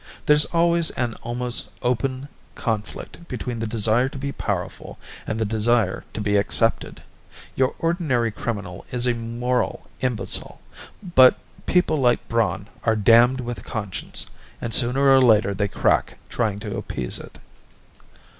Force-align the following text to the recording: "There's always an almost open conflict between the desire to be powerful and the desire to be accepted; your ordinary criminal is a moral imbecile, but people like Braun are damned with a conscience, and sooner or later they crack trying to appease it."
"There's 0.25 0.45
always 0.45 0.89
an 0.89 1.13
almost 1.21 1.69
open 1.83 2.27
conflict 2.55 3.27
between 3.27 3.59
the 3.59 3.67
desire 3.67 4.09
to 4.09 4.17
be 4.17 4.31
powerful 4.31 4.97
and 5.27 5.37
the 5.37 5.45
desire 5.45 6.05
to 6.15 6.19
be 6.21 6.37
accepted; 6.37 7.03
your 7.55 7.75
ordinary 7.77 8.31
criminal 8.31 8.83
is 8.89 9.05
a 9.05 9.13
moral 9.13 9.85
imbecile, 9.99 10.59
but 11.13 11.37
people 11.67 11.97
like 11.97 12.27
Braun 12.27 12.67
are 12.83 12.95
damned 12.95 13.41
with 13.41 13.59
a 13.59 13.61
conscience, 13.61 14.25
and 14.59 14.73
sooner 14.73 15.07
or 15.07 15.21
later 15.21 15.53
they 15.53 15.67
crack 15.67 16.17
trying 16.29 16.57
to 16.61 16.77
appease 16.77 17.19
it." 17.19 17.37